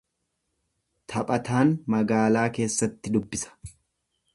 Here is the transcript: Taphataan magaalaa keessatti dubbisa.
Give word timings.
Taphataan 1.13 1.75
magaalaa 1.97 2.49
keessatti 2.59 3.15
dubbisa. 3.19 3.59